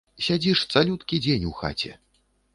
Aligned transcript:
Сядзіш 0.27 0.63
цалюткі 0.77 1.21
дзень 1.27 1.47
у 1.51 1.55
хаце. 1.61 1.95